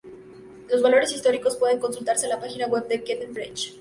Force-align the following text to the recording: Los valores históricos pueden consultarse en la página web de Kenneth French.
Los 0.67 0.81
valores 0.81 1.11
históricos 1.13 1.57
pueden 1.57 1.77
consultarse 1.77 2.25
en 2.25 2.31
la 2.31 2.39
página 2.39 2.65
web 2.65 2.87
de 2.87 3.03
Kenneth 3.03 3.33
French. 3.33 3.69